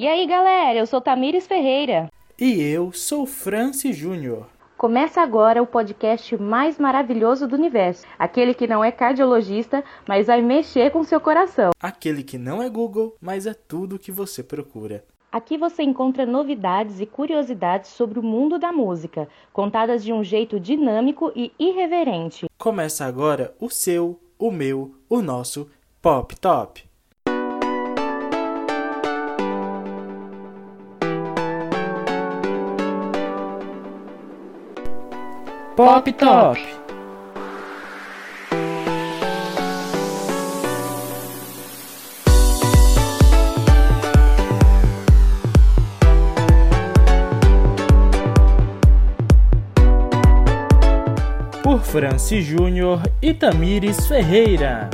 E 0.00 0.08
aí, 0.08 0.26
galera, 0.26 0.78
eu 0.78 0.86
sou 0.86 0.98
Tamires 0.98 1.46
Ferreira. 1.46 2.08
E 2.40 2.58
eu 2.58 2.90
sou 2.90 3.26
Francis 3.26 3.94
Júnior. 3.94 4.46
Começa 4.78 5.20
agora 5.20 5.62
o 5.62 5.66
podcast 5.66 6.38
mais 6.38 6.78
maravilhoso 6.78 7.46
do 7.46 7.54
universo. 7.54 8.06
Aquele 8.18 8.54
que 8.54 8.66
não 8.66 8.82
é 8.82 8.90
cardiologista, 8.90 9.84
mas 10.08 10.28
vai 10.28 10.40
mexer 10.40 10.90
com 10.90 11.04
seu 11.04 11.20
coração. 11.20 11.72
Aquele 11.78 12.22
que 12.22 12.38
não 12.38 12.62
é 12.62 12.70
Google, 12.70 13.14
mas 13.20 13.44
é 13.44 13.52
tudo 13.52 13.96
o 13.96 13.98
que 13.98 14.10
você 14.10 14.42
procura. 14.42 15.04
Aqui 15.30 15.58
você 15.58 15.82
encontra 15.82 16.24
novidades 16.24 16.98
e 16.98 17.04
curiosidades 17.04 17.90
sobre 17.90 18.18
o 18.18 18.22
mundo 18.22 18.58
da 18.58 18.72
música, 18.72 19.28
contadas 19.52 20.02
de 20.02 20.14
um 20.14 20.24
jeito 20.24 20.58
dinâmico 20.58 21.30
e 21.36 21.52
irreverente. 21.58 22.46
Começa 22.56 23.04
agora 23.04 23.54
o 23.60 23.68
seu, 23.68 24.18
o 24.38 24.50
meu, 24.50 24.94
o 25.10 25.20
nosso 25.20 25.70
Pop 26.00 26.34
Top. 26.40 26.89
Pop 35.82 36.12
Top. 36.12 36.58
Por 51.62 51.80
Francis 51.80 52.44
Júnior 52.44 53.00
e 53.22 53.32
Tamires 53.32 54.06
Ferreira. 54.06 54.90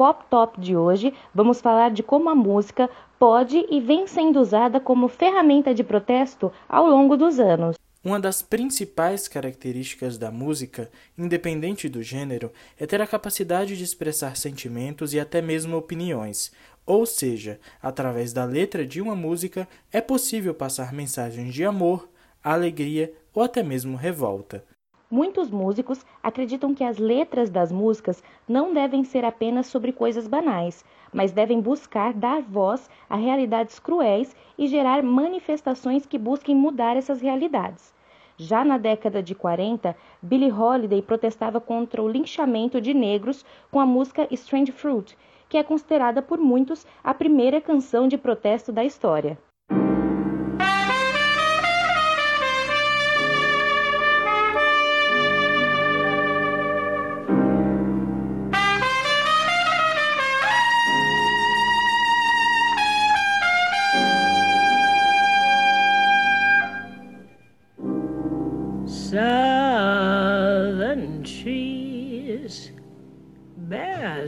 Pop 0.00 0.24
Top 0.30 0.58
de 0.58 0.74
hoje, 0.74 1.12
vamos 1.34 1.60
falar 1.60 1.90
de 1.90 2.02
como 2.02 2.30
a 2.30 2.34
música 2.34 2.88
pode 3.18 3.66
e 3.68 3.82
vem 3.82 4.06
sendo 4.06 4.40
usada 4.40 4.80
como 4.80 5.08
ferramenta 5.08 5.74
de 5.74 5.84
protesto 5.84 6.50
ao 6.66 6.86
longo 6.86 7.18
dos 7.18 7.38
anos. 7.38 7.76
Uma 8.02 8.18
das 8.18 8.40
principais 8.40 9.28
características 9.28 10.16
da 10.16 10.30
música, 10.30 10.90
independente 11.18 11.86
do 11.86 12.02
gênero, 12.02 12.50
é 12.78 12.86
ter 12.86 13.02
a 13.02 13.06
capacidade 13.06 13.76
de 13.76 13.84
expressar 13.84 14.38
sentimentos 14.38 15.12
e 15.12 15.20
até 15.20 15.42
mesmo 15.42 15.76
opiniões. 15.76 16.50
Ou 16.86 17.04
seja, 17.04 17.60
através 17.82 18.32
da 18.32 18.46
letra 18.46 18.86
de 18.86 19.02
uma 19.02 19.14
música 19.14 19.68
é 19.92 20.00
possível 20.00 20.54
passar 20.54 20.94
mensagens 20.94 21.52
de 21.52 21.62
amor, 21.62 22.08
alegria 22.42 23.12
ou 23.34 23.42
até 23.42 23.62
mesmo 23.62 23.98
revolta. 23.98 24.64
Muitos 25.12 25.50
músicos 25.50 26.06
acreditam 26.22 26.72
que 26.72 26.84
as 26.84 26.96
letras 26.96 27.50
das 27.50 27.72
músicas 27.72 28.22
não 28.48 28.72
devem 28.72 29.02
ser 29.02 29.24
apenas 29.24 29.66
sobre 29.66 29.90
coisas 29.90 30.28
banais, 30.28 30.84
mas 31.12 31.32
devem 31.32 31.60
buscar 31.60 32.12
dar 32.12 32.40
voz 32.42 32.88
a 33.08 33.16
realidades 33.16 33.80
cruéis 33.80 34.36
e 34.56 34.68
gerar 34.68 35.02
manifestações 35.02 36.06
que 36.06 36.16
busquem 36.16 36.54
mudar 36.54 36.96
essas 36.96 37.20
realidades. 37.20 37.92
Já 38.36 38.64
na 38.64 38.78
década 38.78 39.20
de 39.20 39.34
40, 39.34 39.96
Billie 40.22 40.52
Holiday 40.52 41.02
protestava 41.02 41.60
contra 41.60 42.00
o 42.00 42.08
linchamento 42.08 42.80
de 42.80 42.94
negros 42.94 43.44
com 43.68 43.80
a 43.80 43.86
música 43.86 44.28
Strange 44.30 44.70
Fruit, 44.70 45.18
que 45.48 45.58
é 45.58 45.64
considerada 45.64 46.22
por 46.22 46.38
muitos 46.38 46.86
a 47.02 47.12
primeira 47.12 47.60
canção 47.60 48.06
de 48.06 48.16
protesto 48.16 48.70
da 48.70 48.84
história. 48.84 49.36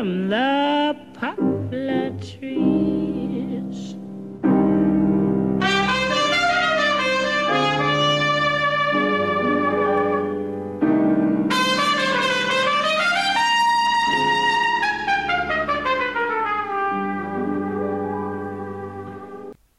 from 0.00 0.30
the 0.30 0.96
poplar 1.12 2.10
trees. 2.20 3.98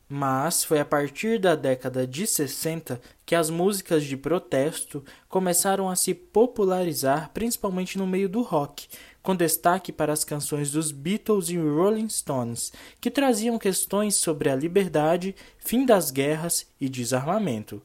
Mas 0.08 0.64
foi 0.64 0.80
a 0.80 0.86
partir 0.86 1.40
da 1.40 1.56
década 1.56 2.06
de 2.06 2.28
60 2.28 3.02
que 3.26 3.34
as 3.34 3.50
músicas 3.50 4.04
de 4.04 4.16
protesto 4.16 5.04
começaram 5.28 5.90
a 5.90 5.96
se 5.96 6.14
popularizar, 6.14 7.32
principalmente 7.34 7.98
no 7.98 8.06
meio 8.06 8.30
do 8.30 8.44
rock, 8.44 8.88
com 9.22 9.36
destaque 9.36 9.92
para 9.92 10.14
as 10.14 10.24
canções 10.24 10.72
dos 10.72 10.92
Beatles 10.92 11.50
e 11.50 11.58
Rolling 11.58 12.10
Stones, 12.10 12.72
que 13.00 13.12
traziam 13.12 13.58
questões 13.58 14.16
sobre 14.16 14.50
a 14.50 14.56
liberdade, 14.56 15.36
fim 15.58 15.86
das 15.86 16.12
guerras 16.12 16.68
e 16.80 16.90
desarmamento. 16.90 17.82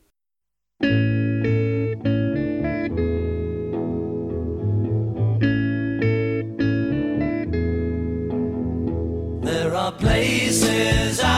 There 9.43 9.75
are 9.75 9.93
places 9.93 11.21
I 11.21 11.36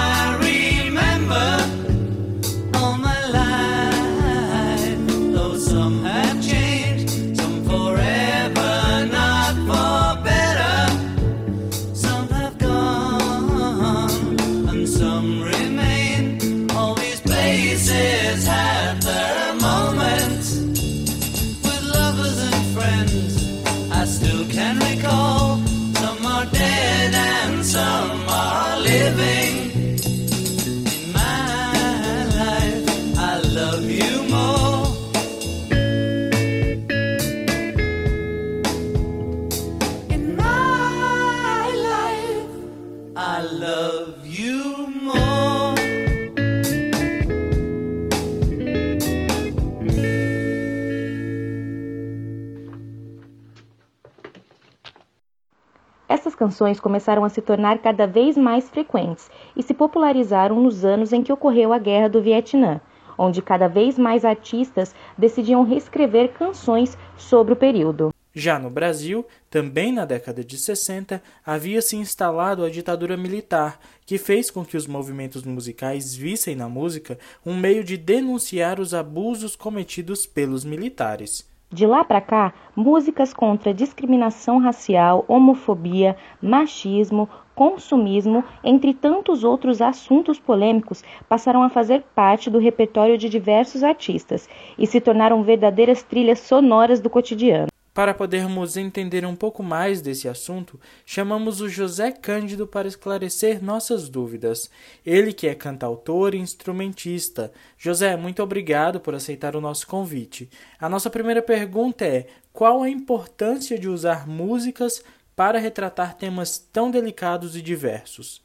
Essas 56.08 56.34
canções 56.34 56.80
começaram 56.80 57.24
a 57.24 57.28
se 57.28 57.40
tornar 57.40 57.78
cada 57.78 58.06
vez 58.06 58.36
mais 58.36 58.68
frequentes 58.68 59.30
e 59.54 59.62
se 59.62 59.72
popularizaram 59.72 60.60
nos 60.60 60.84
anos 60.84 61.12
em 61.12 61.22
que 61.22 61.32
ocorreu 61.32 61.72
a 61.72 61.78
Guerra 61.78 62.08
do 62.08 62.20
Vietnã, 62.20 62.80
onde 63.18 63.42
cada 63.42 63.66
vez 63.66 63.98
mais 63.98 64.24
artistas 64.24 64.94
decidiam 65.16 65.64
reescrever 65.64 66.32
canções 66.32 66.96
sobre 67.16 67.52
o 67.52 67.56
período. 67.56 68.10
Já 68.34 68.56
no 68.56 68.70
Brasil, 68.70 69.26
também 69.50 69.92
na 69.92 70.04
década 70.04 70.44
de 70.44 70.56
60, 70.56 71.20
havia 71.44 71.82
se 71.82 71.96
instalado 71.96 72.64
a 72.64 72.70
ditadura 72.70 73.16
militar, 73.16 73.80
que 74.06 74.16
fez 74.16 74.48
com 74.48 74.64
que 74.64 74.76
os 74.76 74.86
movimentos 74.86 75.42
musicais 75.42 76.14
vissem 76.14 76.54
na 76.54 76.68
música 76.68 77.18
um 77.44 77.56
meio 77.56 77.82
de 77.82 77.96
denunciar 77.96 78.78
os 78.78 78.94
abusos 78.94 79.56
cometidos 79.56 80.24
pelos 80.24 80.64
militares. 80.64 81.47
De 81.70 81.86
lá 81.86 82.02
para 82.02 82.22
cá, 82.22 82.54
músicas 82.74 83.34
contra 83.34 83.74
discriminação 83.74 84.58
racial, 84.58 85.26
homofobia, 85.28 86.16
machismo, 86.40 87.28
consumismo, 87.54 88.42
entre 88.64 88.94
tantos 88.94 89.44
outros 89.44 89.82
assuntos 89.82 90.38
polêmicos, 90.38 91.04
passaram 91.28 91.62
a 91.62 91.68
fazer 91.68 92.04
parte 92.14 92.48
do 92.48 92.58
repertório 92.58 93.18
de 93.18 93.28
diversos 93.28 93.82
artistas 93.82 94.48
e 94.78 94.86
se 94.86 94.98
tornaram 94.98 95.42
verdadeiras 95.42 96.02
trilhas 96.02 96.38
sonoras 96.38 97.00
do 97.00 97.10
cotidiano. 97.10 97.68
Para 97.98 98.14
podermos 98.14 98.76
entender 98.76 99.26
um 99.26 99.34
pouco 99.34 99.60
mais 99.60 100.00
desse 100.00 100.28
assunto, 100.28 100.78
chamamos 101.04 101.60
o 101.60 101.68
José 101.68 102.12
Cândido 102.12 102.64
para 102.64 102.86
esclarecer 102.86 103.60
nossas 103.60 104.08
dúvidas. 104.08 104.70
Ele 105.04 105.32
que 105.32 105.48
é 105.48 105.54
cantautor 105.56 106.32
e 106.32 106.38
instrumentista. 106.38 107.52
José, 107.76 108.16
muito 108.16 108.40
obrigado 108.40 109.00
por 109.00 109.16
aceitar 109.16 109.56
o 109.56 109.60
nosso 109.60 109.84
convite. 109.88 110.48
A 110.78 110.88
nossa 110.88 111.10
primeira 111.10 111.42
pergunta 111.42 112.04
é: 112.04 112.28
qual 112.52 112.84
a 112.84 112.88
importância 112.88 113.76
de 113.76 113.88
usar 113.88 114.28
músicas 114.28 115.02
para 115.34 115.58
retratar 115.58 116.14
temas 116.14 116.56
tão 116.56 116.92
delicados 116.92 117.56
e 117.56 117.60
diversos? 117.60 118.40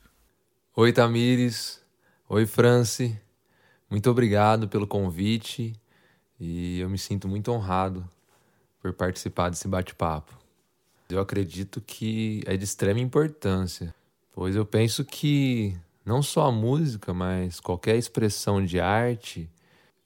Oi, 0.75 0.91
Tamires. 0.91 1.79
Oi, 2.27 2.47
France. 2.47 3.15
Muito 3.87 4.09
obrigado 4.09 4.67
pelo 4.67 4.87
convite 4.87 5.79
e 6.39 6.79
eu 6.79 6.89
me 6.89 6.97
sinto 6.97 7.27
muito 7.27 7.51
honrado 7.51 8.03
por 8.83 8.91
participar 8.91 9.49
desse 9.49 9.65
bate-papo. 9.65 10.37
Eu 11.09 11.21
acredito 11.21 11.79
que 11.79 12.43
é 12.45 12.57
de 12.57 12.65
extrema 12.65 12.99
importância, 12.99 13.95
pois 14.33 14.57
eu 14.57 14.65
penso 14.65 15.05
que 15.05 15.73
não 16.05 16.21
só 16.21 16.47
a 16.47 16.51
música, 16.51 17.13
mas 17.13 17.61
qualquer 17.61 17.95
expressão 17.95 18.63
de 18.63 18.81
arte, 18.81 19.49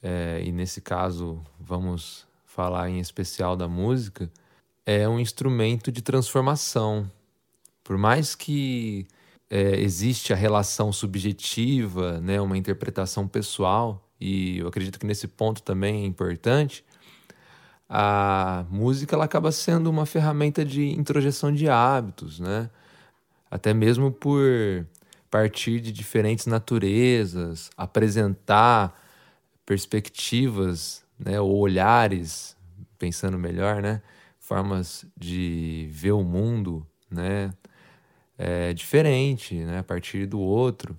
é, 0.02 0.44
e 0.46 0.52
nesse 0.52 0.80
caso 0.80 1.42
vamos 1.60 2.28
falar 2.46 2.88
em 2.88 3.00
especial 3.00 3.56
da 3.56 3.68
música, 3.68 4.30
é 4.86 5.10
um 5.10 5.20
instrumento 5.20 5.92
de 5.92 6.04
transformação. 6.04 7.10
Por 7.84 7.98
mais 7.98 8.36
que 8.36 9.08
é, 9.50 9.80
existe 9.80 10.34
a 10.34 10.36
relação 10.36 10.94
subjetiva, 10.94 12.22
né, 12.22 12.40
uma 12.40 12.58
interpretação 12.58 13.28
pessoal, 13.28 14.08
e 14.20 14.60
eu 14.60 14.68
acredito 14.68 15.00
que 15.00 15.06
nesse 15.06 15.28
ponto 15.28 15.64
também 15.64 16.04
é 16.04 16.06
importante, 16.06 16.86
a 17.90 18.66
música 18.70 19.16
ela 19.16 19.26
acaba 19.26 19.52
sendo 19.52 19.90
uma 19.90 20.06
ferramenta 20.06 20.66
de 20.66 20.90
introjeção 20.90 21.52
de 21.54 21.70
hábitos, 21.70 22.40
né? 22.40 22.70
Até 23.52 23.74
mesmo 23.74 24.12
por 24.12 24.86
partir 25.32 25.80
de 25.82 25.92
diferentes 25.92 26.46
naturezas, 26.46 27.70
apresentar 27.78 28.94
perspectivas, 29.66 31.04
né, 31.20 31.40
ou 31.42 31.58
olhares, 31.60 32.56
pensando 32.98 33.38
melhor, 33.38 33.82
né, 33.82 34.02
formas 34.40 35.06
de 35.18 35.90
ver 35.92 36.14
o 36.14 36.24
mundo, 36.24 36.86
né, 37.12 37.52
é 38.38 38.74
diferente, 38.74 39.56
né, 39.56 39.80
a 39.80 39.84
partir 39.84 40.26
do 40.28 40.40
outro. 40.40 40.96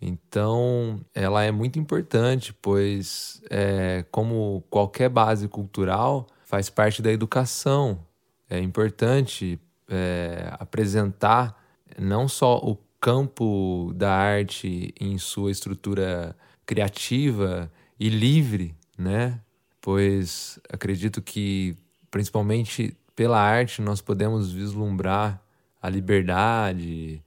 Então, 0.00 1.00
ela 1.14 1.44
é 1.44 1.50
muito 1.50 1.78
importante, 1.78 2.54
pois, 2.54 3.42
é, 3.50 4.04
como 4.10 4.64
qualquer 4.70 5.10
base 5.10 5.46
cultural, 5.46 6.26
faz 6.44 6.70
parte 6.70 7.02
da 7.02 7.12
educação. 7.12 8.06
É 8.48 8.58
importante 8.58 9.60
é, 9.88 10.48
apresentar 10.58 11.62
não 11.98 12.26
só 12.26 12.56
o 12.58 12.78
campo 13.00 13.92
da 13.94 14.12
arte 14.12 14.94
em 14.98 15.18
sua 15.18 15.50
estrutura 15.50 16.34
criativa 16.64 17.70
e 17.98 18.08
livre, 18.08 18.74
né? 18.96 19.40
Pois 19.80 20.58
acredito 20.68 21.20
que, 21.20 21.76
principalmente 22.10 22.96
pela 23.14 23.40
arte, 23.40 23.82
nós 23.82 24.00
podemos 24.00 24.52
vislumbrar 24.52 25.42
a 25.80 25.88
liberdade 25.88 27.22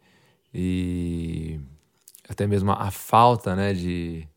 e 0.54 1.60
até 2.28 2.48
mesmo 2.48 2.72
a 2.72 2.90
falta 2.92 3.56
né, 3.56 3.74
de, 3.74 4.28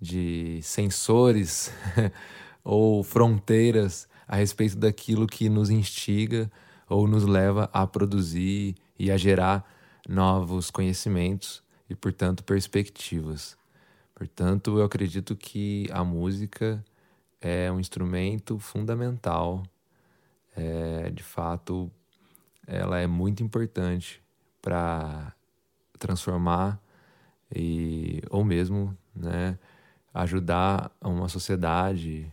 de 0.00 0.60
sensores 0.62 1.72
ou 2.62 3.02
fronteiras 3.02 4.08
a 4.26 4.36
respeito 4.36 4.76
daquilo 4.76 5.26
que 5.26 5.48
nos 5.48 5.70
instiga 5.70 6.50
ou 6.88 7.06
nos 7.06 7.24
leva 7.24 7.68
a 7.72 7.86
produzir 7.86 8.74
e 8.98 9.10
a 9.10 9.16
gerar 9.16 9.64
novos 10.08 10.70
conhecimentos 10.70 11.62
e, 11.88 11.94
portanto, 11.94 12.44
perspectivas. 12.44 13.56
Portanto, 14.14 14.78
eu 14.78 14.84
acredito 14.84 15.34
que 15.34 15.88
a 15.90 16.04
música 16.04 16.84
é 17.40 17.70
um 17.70 17.80
instrumento 17.80 18.58
fundamental. 18.58 19.62
É, 20.56 21.10
de 21.10 21.22
fato, 21.22 21.90
ela 22.66 22.98
é 23.00 23.06
muito 23.06 23.42
importante 23.42 24.22
para 24.62 25.34
transformar 25.98 26.80
e 27.54 28.22
ou 28.30 28.44
mesmo 28.44 28.96
né, 29.14 29.58
ajudar 30.12 30.90
uma 31.00 31.28
sociedade 31.28 32.30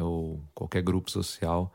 ou 0.00 0.40
qualquer 0.54 0.82
grupo 0.82 1.10
social 1.10 1.72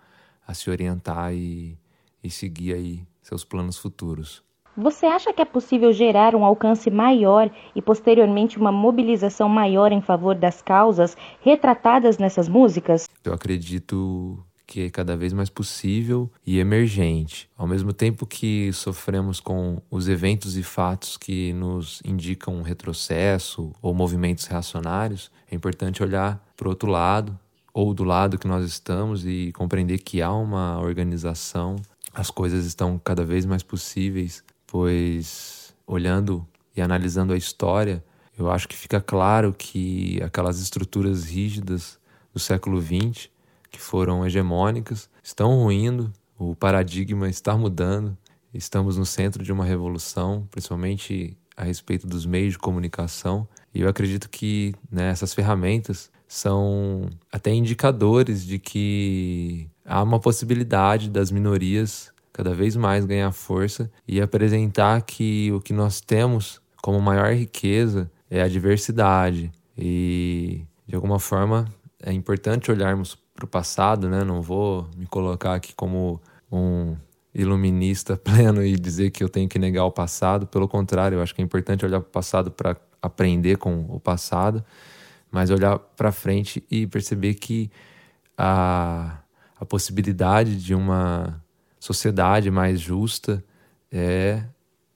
a 0.47 0.53
se 0.53 0.69
orientar 0.69 1.33
e, 1.33 1.77
e 2.23 2.29
seguir 2.29 2.73
aí 2.73 3.07
seus 3.21 3.43
planos 3.43 3.77
futuros. 3.77 4.43
Você 4.75 5.07
acha 5.07 5.33
que 5.33 5.41
é 5.41 5.45
possível 5.45 5.91
gerar 5.91 6.35
um 6.35 6.45
alcance 6.45 6.91
maior 6.91 7.49
e 7.75 7.81
posteriormente 7.81 8.59
uma 8.59 8.71
mobilização 8.71 9.49
maior 9.49 9.91
em 9.91 10.01
favor 10.01 10.35
das 10.35 10.61
causas 10.61 11.17
retratadas 11.41 12.19
nessas 12.19 12.47
músicas? 12.47 13.09
Eu 13.23 13.33
acredito 13.33 14.37
que 14.67 14.81
é 14.81 14.89
cada 14.89 15.15
vez 15.15 15.31
mais 15.31 15.49
possível 15.49 16.29
e 16.45 16.59
emergente. 16.59 17.49
Ao 17.57 17.65
mesmo 17.65 17.93
tempo 17.93 18.25
que 18.25 18.71
sofremos 18.73 19.39
com 19.39 19.81
os 19.89 20.09
eventos 20.09 20.57
e 20.57 20.61
fatos 20.61 21.15
que 21.15 21.53
nos 21.53 22.01
indicam 22.05 22.61
retrocesso 22.61 23.71
ou 23.81 23.93
movimentos 23.93 24.45
reacionários, 24.45 25.31
é 25.49 25.55
importante 25.55 26.03
olhar 26.03 26.45
para 26.57 26.67
o 26.67 26.69
outro 26.69 26.91
lado 26.91 27.39
ou 27.73 27.93
do 27.93 28.03
lado 28.03 28.37
que 28.37 28.47
nós 28.47 28.65
estamos 28.65 29.25
e 29.25 29.51
compreender 29.53 29.99
que 29.99 30.21
há 30.21 30.33
uma 30.33 30.79
organização, 30.79 31.77
as 32.13 32.29
coisas 32.29 32.65
estão 32.65 32.99
cada 33.01 33.23
vez 33.23 33.45
mais 33.45 33.63
possíveis, 33.63 34.43
pois 34.65 35.73
olhando 35.85 36.45
e 36.75 36.81
analisando 36.81 37.33
a 37.33 37.37
história, 37.37 38.03
eu 38.37 38.51
acho 38.51 38.67
que 38.67 38.75
fica 38.75 38.99
claro 38.99 39.53
que 39.57 40.21
aquelas 40.21 40.59
estruturas 40.59 41.25
rígidas 41.25 41.97
do 42.33 42.39
século 42.39 42.81
XX 42.81 43.29
que 43.69 43.79
foram 43.79 44.25
hegemônicas 44.25 45.09
estão 45.23 45.63
ruindo, 45.63 46.11
o 46.37 46.55
paradigma 46.55 47.29
está 47.29 47.57
mudando, 47.57 48.17
estamos 48.53 48.97
no 48.97 49.05
centro 49.05 49.43
de 49.43 49.51
uma 49.51 49.65
revolução, 49.65 50.47
principalmente 50.51 51.37
a 51.55 51.63
respeito 51.63 52.05
dos 52.05 52.25
meios 52.25 52.53
de 52.53 52.59
comunicação. 52.59 53.47
E 53.73 53.81
eu 53.81 53.89
acredito 53.89 54.29
que 54.29 54.75
né, 54.91 55.09
essas 55.09 55.33
ferramentas 55.33 56.11
são 56.27 57.09
até 57.31 57.51
indicadores 57.53 58.45
de 58.45 58.59
que 58.59 59.69
há 59.85 60.03
uma 60.03 60.19
possibilidade 60.19 61.09
das 61.09 61.31
minorias 61.31 62.11
cada 62.31 62.53
vez 62.53 62.75
mais 62.75 63.05
ganhar 63.05 63.31
força 63.31 63.89
e 64.07 64.21
apresentar 64.21 65.01
que 65.01 65.51
o 65.51 65.59
que 65.59 65.73
nós 65.73 65.99
temos 65.99 66.61
como 66.81 67.01
maior 67.01 67.33
riqueza 67.33 68.11
é 68.29 68.41
a 68.41 68.47
diversidade. 68.47 69.51
E 69.75 70.63
de 70.87 70.95
alguma 70.95 71.19
forma 71.19 71.65
é 72.01 72.13
importante 72.13 72.71
olharmos 72.71 73.17
para 73.37 73.45
o 73.45 73.47
passado, 73.47 74.09
né? 74.09 74.23
Não 74.23 74.41
vou 74.41 74.89
me 74.97 75.05
colocar 75.05 75.53
aqui 75.53 75.73
como 75.75 76.19
um 76.51 76.95
iluminista 77.33 78.17
pleno 78.17 78.65
e 78.65 78.75
dizer 78.75 79.11
que 79.11 79.23
eu 79.23 79.29
tenho 79.29 79.47
que 79.47 79.59
negar 79.59 79.85
o 79.85 79.91
passado. 79.91 80.47
Pelo 80.47 80.67
contrário, 80.67 81.17
eu 81.17 81.21
acho 81.21 81.35
que 81.35 81.41
é 81.41 81.45
importante 81.45 81.85
olhar 81.85 81.99
para 81.99 82.09
o 82.09 82.11
passado 82.11 82.49
para 82.49 82.75
aprender 82.99 83.57
com 83.57 83.85
o 83.89 83.99
passado, 83.99 84.65
mas 85.31 85.51
olhar 85.51 85.77
para 85.77 86.11
frente 86.11 86.65
e 86.69 86.87
perceber 86.87 87.35
que 87.35 87.69
a, 88.35 89.19
a 89.59 89.65
possibilidade 89.65 90.57
de 90.57 90.73
uma 90.73 91.39
sociedade 91.79 92.49
mais 92.49 92.81
justa 92.81 93.43
é 93.91 94.43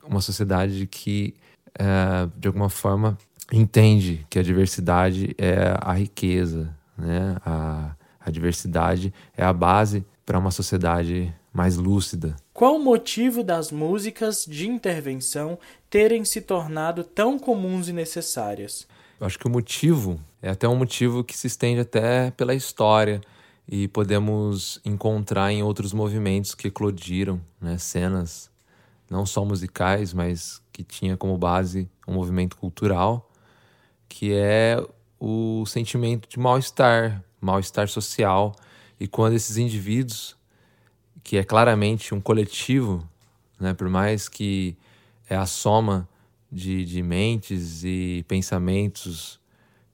uma 0.03 0.19
sociedade 0.19 0.87
que, 0.87 1.35
é, 1.77 2.27
de 2.35 2.47
alguma 2.47 2.69
forma, 2.69 3.15
entende 3.53 4.25
que 4.31 4.39
a 4.39 4.43
diversidade 4.43 5.35
é 5.37 5.77
a 5.79 5.93
riqueza, 5.93 6.75
né? 6.97 7.37
A, 7.45 7.95
a 8.23 8.31
diversidade 8.31 9.13
é 9.35 9.43
a 9.43 9.51
base 9.51 10.05
para 10.25 10.39
uma 10.39 10.51
sociedade 10.51 11.33
mais 11.53 11.75
lúcida. 11.75 12.35
Qual 12.53 12.75
o 12.75 12.83
motivo 12.83 13.43
das 13.43 13.71
músicas 13.71 14.45
de 14.47 14.67
intervenção 14.67 15.57
terem 15.89 16.23
se 16.23 16.41
tornado 16.41 17.03
tão 17.03 17.37
comuns 17.37 17.89
e 17.89 17.93
necessárias? 17.93 18.87
Eu 19.19 19.27
acho 19.27 19.37
que 19.37 19.47
o 19.47 19.51
motivo 19.51 20.19
é 20.41 20.49
até 20.49 20.67
um 20.67 20.75
motivo 20.75 21.23
que 21.23 21.37
se 21.37 21.47
estende 21.47 21.81
até 21.81 22.31
pela 22.31 22.55
história 22.55 23.21
e 23.67 23.87
podemos 23.87 24.81
encontrar 24.83 25.51
em 25.51 25.61
outros 25.61 25.93
movimentos 25.93 26.55
que 26.55 26.67
eclodiram, 26.67 27.39
né? 27.59 27.77
cenas 27.77 28.49
não 29.09 29.25
só 29.25 29.43
musicais, 29.43 30.13
mas 30.13 30.61
que 30.71 30.83
tinha 30.83 31.17
como 31.17 31.37
base 31.37 31.89
um 32.07 32.13
movimento 32.13 32.55
cultural, 32.55 33.29
que 34.07 34.33
é 34.33 34.81
o 35.19 35.65
sentimento 35.65 36.27
de 36.29 36.39
mal-estar, 36.39 37.23
mal-estar 37.41 37.89
social. 37.89 38.55
E 38.99 39.07
quando 39.07 39.33
esses 39.33 39.57
indivíduos, 39.57 40.37
que 41.23 41.37
é 41.37 41.43
claramente 41.43 42.13
um 42.13 42.21
coletivo, 42.21 43.07
né, 43.59 43.73
por 43.73 43.89
mais 43.89 44.29
que 44.29 44.77
é 45.29 45.35
a 45.35 45.45
soma 45.45 46.07
de, 46.51 46.85
de 46.85 47.01
mentes 47.01 47.83
e 47.83 48.23
pensamentos 48.27 49.39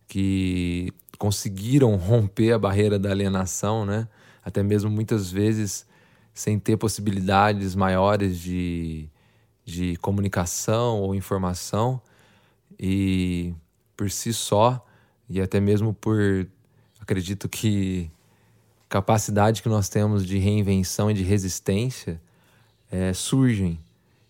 que 0.07 0.91
conseguiram 1.17 1.95
romper 1.95 2.53
a 2.53 2.59
barreira 2.59 2.97
da 2.97 3.11
alienação, 3.11 3.85
né? 3.85 4.07
até 4.43 4.63
mesmo 4.63 4.89
muitas 4.89 5.29
vezes 5.29 5.85
sem 6.33 6.57
ter 6.57 6.77
possibilidades 6.77 7.75
maiores 7.75 8.39
de, 8.39 9.09
de 9.65 9.97
comunicação 9.97 11.01
ou 11.01 11.13
informação, 11.13 12.01
e 12.79 13.53
por 13.95 14.09
si 14.09 14.31
só, 14.31 14.85
e 15.27 15.41
até 15.41 15.59
mesmo 15.59 15.93
por, 15.93 16.47
acredito 17.07 17.47
que, 17.47 18.11
capacidade 18.89 19.63
que 19.63 19.69
nós 19.69 19.87
temos 19.87 20.25
de 20.25 20.37
reinvenção 20.37 21.09
e 21.09 21.13
de 21.13 21.23
resistência, 21.23 22.21
é, 22.91 23.13
surgem. 23.13 23.79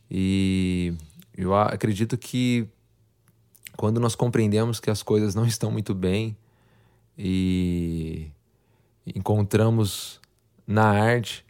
E 0.09 0.93
eu 1.35 1.55
acredito 1.55 2.15
que 2.15 2.67
quando 3.75 3.99
nós 3.99 4.13
compreendemos 4.13 4.79
que 4.79 4.91
as 4.91 5.01
coisas 5.01 5.33
não 5.33 5.45
estão 5.45 5.71
muito 5.71 5.95
bem 5.95 6.37
e 7.17 8.29
encontramos 9.07 10.21
na 10.67 10.87
arte 10.87 11.43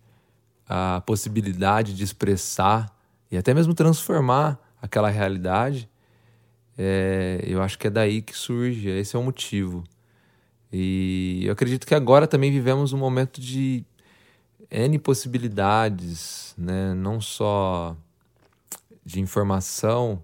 a 0.65 1.01
possibilidade 1.05 1.93
de 1.93 2.05
expressar 2.05 2.95
e 3.29 3.37
até 3.37 3.53
mesmo 3.53 3.73
transformar 3.73 4.57
aquela 4.81 5.09
realidade, 5.09 5.89
é, 6.77 7.43
eu 7.45 7.61
acho 7.61 7.77
que 7.77 7.87
é 7.87 7.89
daí 7.89 8.21
que 8.21 8.35
surge, 8.37 8.87
esse 8.87 9.15
é 9.15 9.19
o 9.19 9.23
motivo. 9.23 9.83
E 10.71 11.43
eu 11.45 11.53
acredito 11.53 11.87
que 11.87 11.95
agora 11.95 12.27
também 12.27 12.51
vivemos 12.51 12.91
um 12.93 12.97
momento 12.97 13.39
de 13.39 13.85
N 14.69 14.99
possibilidades, 14.99 16.53
né? 16.57 16.93
não 16.93 17.21
só 17.21 17.95
de 19.05 19.21
informação, 19.21 20.21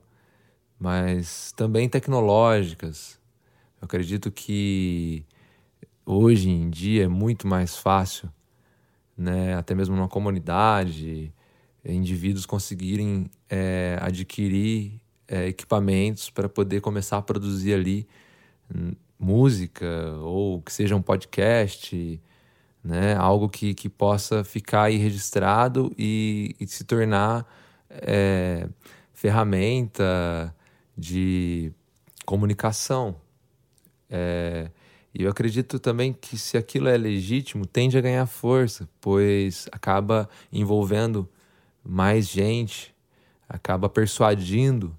mas 0.77 1.53
também 1.55 1.88
tecnológicas. 1.88 3.19
Eu 3.81 3.85
acredito 3.85 4.29
que 4.29 5.25
hoje 6.05 6.50
em 6.50 6.69
dia 6.69 7.05
é 7.05 7.07
muito 7.07 7.47
mais 7.47 7.77
fácil, 7.77 8.29
né? 9.17 9.55
até 9.55 9.73
mesmo 9.73 9.95
numa 9.95 10.09
comunidade, 10.09 11.33
indivíduos 11.85 12.45
conseguirem 12.45 13.29
é, 13.50 13.97
adquirir 14.01 15.01
é, 15.27 15.47
equipamentos 15.47 16.29
para 16.29 16.50
poder 16.50 16.81
começar 16.81 17.17
a 17.17 17.21
produzir 17.21 17.73
ali 17.73 18.07
hum, 18.73 18.93
música 19.23 19.85
ou 20.21 20.61
que 20.61 20.71
seja 20.71 20.95
um 20.95 21.01
podcast, 21.01 22.21
né? 22.83 23.15
algo 23.15 23.47
que, 23.47 23.73
que 23.73 23.87
possa 23.87 24.43
ficar 24.43 24.83
aí 24.83 24.97
registrado 24.97 25.91
e, 25.97 26.55
e 26.59 26.67
se 26.67 26.83
tornar 26.83 27.47
é, 27.89 28.67
ferramenta 29.13 30.53
de 30.97 31.71
comunicação. 32.25 33.15
É, 34.09 34.69
e 35.13 35.23
eu 35.23 35.31
acredito 35.31 35.79
também 35.79 36.11
que 36.11 36.37
se 36.37 36.57
aquilo 36.57 36.89
é 36.89 36.97
legítimo, 36.97 37.65
tende 37.65 37.97
a 37.97 38.01
ganhar 38.01 38.25
força, 38.25 38.89
pois 38.99 39.67
acaba 39.71 40.29
envolvendo 40.51 41.29
mais 41.83 42.27
gente, 42.27 42.93
acaba 43.47 43.87
persuadindo 43.87 44.95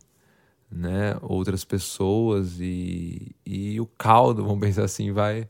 né, 0.71 1.17
outras 1.23 1.65
pessoas 1.65 2.59
e, 2.61 3.35
e 3.47 3.81
o 3.81 3.87
caldo, 3.87 4.45
vamos 4.45 4.61
pensar 4.61 4.85
assim, 4.85 5.13
vai 5.13 5.49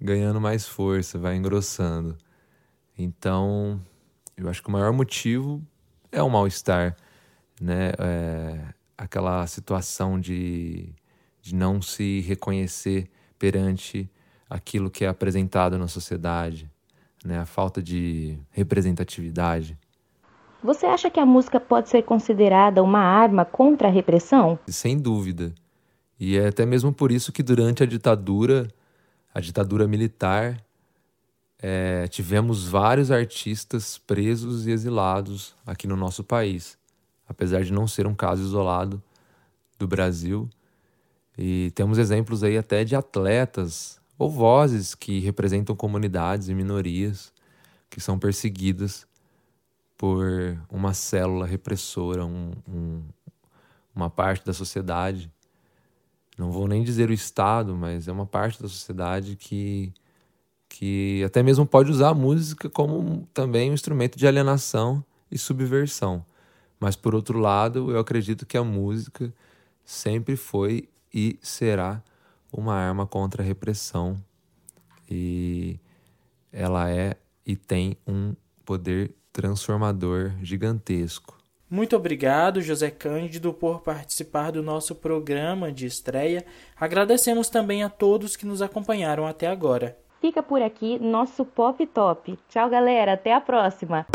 ganhando 0.00 0.40
mais 0.40 0.66
força, 0.66 1.18
vai 1.18 1.36
engrossando. 1.36 2.16
Então, 2.98 3.80
eu 4.36 4.48
acho 4.48 4.62
que 4.62 4.68
o 4.68 4.72
maior 4.72 4.92
motivo 4.92 5.62
é 6.10 6.22
o 6.22 6.28
mal-estar, 6.28 6.96
né? 7.60 7.92
É 7.98 8.74
aquela 8.96 9.46
situação 9.46 10.20
de, 10.20 10.94
de 11.40 11.54
não 11.54 11.82
se 11.82 12.20
reconhecer 12.20 13.10
perante 13.38 14.08
aquilo 14.48 14.90
que 14.90 15.04
é 15.04 15.08
apresentado 15.08 15.78
na 15.78 15.88
sociedade, 15.88 16.70
né? 17.24 17.38
A 17.38 17.46
falta 17.46 17.82
de 17.82 18.38
representatividade. 18.50 19.78
Você 20.62 20.86
acha 20.86 21.10
que 21.10 21.18
a 21.18 21.26
música 21.26 21.58
pode 21.58 21.88
ser 21.88 22.02
considerada 22.02 22.84
uma 22.84 23.00
arma 23.00 23.44
contra 23.44 23.88
a 23.88 23.90
repressão? 23.90 24.56
Sem 24.68 24.96
dúvida. 24.96 25.52
E 26.20 26.38
é 26.38 26.46
até 26.46 26.64
mesmo 26.64 26.92
por 26.92 27.10
isso 27.10 27.32
que 27.32 27.42
durante 27.42 27.82
a 27.82 27.86
ditadura, 27.86 28.68
a 29.34 29.40
ditadura 29.40 29.88
militar, 29.88 30.62
é, 31.58 32.06
tivemos 32.06 32.64
vários 32.68 33.10
artistas 33.10 33.98
presos 33.98 34.68
e 34.68 34.70
exilados 34.70 35.56
aqui 35.66 35.88
no 35.88 35.96
nosso 35.96 36.22
país, 36.22 36.78
apesar 37.28 37.64
de 37.64 37.72
não 37.72 37.88
ser 37.88 38.06
um 38.06 38.14
caso 38.14 38.42
isolado 38.42 39.02
do 39.76 39.88
Brasil. 39.88 40.48
E 41.36 41.72
temos 41.74 41.98
exemplos 41.98 42.44
aí 42.44 42.56
até 42.56 42.84
de 42.84 42.94
atletas 42.94 44.00
ou 44.16 44.30
vozes 44.30 44.94
que 44.94 45.18
representam 45.18 45.74
comunidades 45.74 46.48
e 46.48 46.54
minorias 46.54 47.32
que 47.90 48.00
são 48.00 48.16
perseguidas 48.16 49.10
por 50.02 50.26
uma 50.68 50.92
célula 50.92 51.46
repressora, 51.46 52.26
um, 52.26 52.50
um, 52.68 53.02
uma 53.94 54.10
parte 54.10 54.44
da 54.44 54.52
sociedade. 54.52 55.30
Não 56.36 56.50
vou 56.50 56.66
nem 56.66 56.82
dizer 56.82 57.08
o 57.08 57.12
Estado, 57.12 57.76
mas 57.76 58.08
é 58.08 58.12
uma 58.12 58.26
parte 58.26 58.60
da 58.60 58.68
sociedade 58.68 59.36
que, 59.36 59.94
que 60.68 61.22
até 61.24 61.40
mesmo 61.40 61.64
pode 61.64 61.88
usar 61.88 62.08
a 62.08 62.14
música 62.14 62.68
como 62.68 63.28
também 63.32 63.70
um 63.70 63.74
instrumento 63.74 64.18
de 64.18 64.26
alienação 64.26 65.04
e 65.30 65.38
subversão. 65.38 66.26
Mas, 66.80 66.96
por 66.96 67.14
outro 67.14 67.38
lado, 67.38 67.92
eu 67.92 68.00
acredito 68.00 68.44
que 68.44 68.56
a 68.56 68.64
música 68.64 69.32
sempre 69.84 70.34
foi 70.34 70.88
e 71.14 71.38
será 71.40 72.02
uma 72.52 72.74
arma 72.74 73.06
contra 73.06 73.40
a 73.40 73.46
repressão. 73.46 74.20
E 75.08 75.78
ela 76.52 76.90
é 76.90 77.14
e 77.46 77.54
tem 77.54 77.96
um 78.04 78.34
poder 78.64 79.14
transformador 79.32 80.32
gigantesco. 80.42 81.38
Muito 81.70 81.96
obrigado, 81.96 82.60
José 82.60 82.90
Cândido, 82.90 83.52
por 83.54 83.80
participar 83.80 84.52
do 84.52 84.62
nosso 84.62 84.94
programa 84.94 85.72
de 85.72 85.86
estreia. 85.86 86.44
Agradecemos 86.78 87.48
também 87.48 87.82
a 87.82 87.88
todos 87.88 88.36
que 88.36 88.44
nos 88.44 88.60
acompanharam 88.60 89.26
até 89.26 89.46
agora. 89.46 89.96
Fica 90.20 90.42
por 90.42 90.60
aqui 90.60 90.98
nosso 90.98 91.44
Pop 91.44 91.84
Top. 91.86 92.38
Tchau, 92.48 92.68
galera. 92.68 93.14
Até 93.14 93.32
a 93.32 93.40
próxima. 93.40 94.06